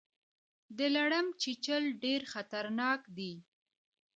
[0.77, 3.33] د لړم چیچل ډیر خطرناک دي